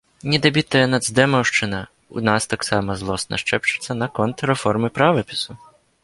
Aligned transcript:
Недабітая 0.33 0.79
нацдэмаўшчына 0.93 1.81
ў 2.15 2.19
нас 2.29 2.47
таксама 2.53 2.95
злосна 3.01 3.35
шэпчацца 3.43 3.97
наконт 4.03 4.37
рэформы 4.51 4.89
правапісу. 4.97 5.51